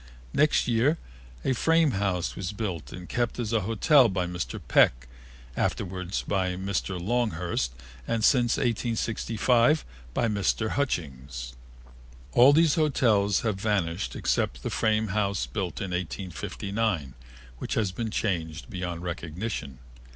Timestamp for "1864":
8.57-9.75